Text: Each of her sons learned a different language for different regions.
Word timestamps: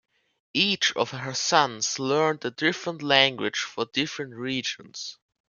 Each 0.55 0.93
of 0.95 1.11
her 1.11 1.35
sons 1.35 1.99
learned 1.99 2.43
a 2.43 2.49
different 2.49 3.03
language 3.03 3.59
for 3.59 3.85
different 3.85 4.33
regions. 4.33 5.17